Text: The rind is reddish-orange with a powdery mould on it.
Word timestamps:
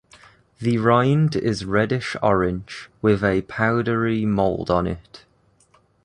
The 0.57 0.79
rind 0.79 1.35
is 1.35 1.63
reddish-orange 1.63 2.89
with 3.03 3.23
a 3.23 3.43
powdery 3.43 4.25
mould 4.25 4.71
on 4.71 4.87
it. 4.87 5.25